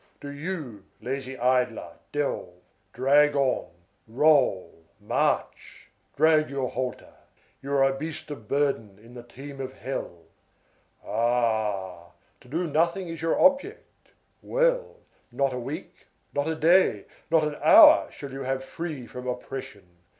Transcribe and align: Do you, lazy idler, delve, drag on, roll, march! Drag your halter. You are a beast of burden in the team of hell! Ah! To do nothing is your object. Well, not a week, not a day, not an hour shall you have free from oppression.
Do 0.19 0.29
you, 0.31 0.85
lazy 0.99 1.37
idler, 1.37 1.99
delve, 2.11 2.55
drag 2.91 3.35
on, 3.35 3.69
roll, 4.07 4.81
march! 4.99 5.91
Drag 6.15 6.49
your 6.49 6.71
halter. 6.71 7.13
You 7.61 7.73
are 7.73 7.83
a 7.83 7.95
beast 7.95 8.31
of 8.31 8.47
burden 8.47 8.97
in 8.97 9.13
the 9.13 9.21
team 9.21 9.61
of 9.61 9.73
hell! 9.73 10.23
Ah! 11.05 12.13
To 12.39 12.47
do 12.47 12.65
nothing 12.65 13.09
is 13.09 13.21
your 13.21 13.39
object. 13.39 14.09
Well, 14.41 15.01
not 15.31 15.53
a 15.53 15.59
week, 15.59 16.07
not 16.33 16.47
a 16.47 16.55
day, 16.55 17.05
not 17.29 17.43
an 17.43 17.57
hour 17.61 18.09
shall 18.09 18.31
you 18.33 18.41
have 18.41 18.63
free 18.63 19.05
from 19.05 19.27
oppression. 19.27 19.83